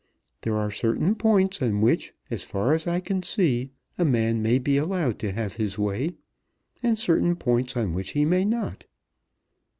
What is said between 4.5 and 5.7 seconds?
be allowed to have